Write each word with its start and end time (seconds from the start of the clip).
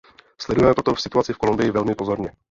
Sledujeme 0.43 0.73
proto 0.73 0.95
situaci 0.95 1.33
v 1.33 1.37
Kolumbii 1.37 1.71
velmi 1.71 1.95
pozorně. 1.95 2.31